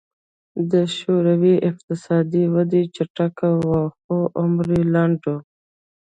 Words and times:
د 0.71 0.73
شوروي 0.97 1.55
اقتصادي 1.69 2.43
وده 2.53 2.79
چټکه 2.95 3.49
وه 3.67 3.81
خو 3.97 4.17
عمر 4.39 4.67
یې 4.75 4.83
لنډ 4.93 5.19
و 5.33 5.35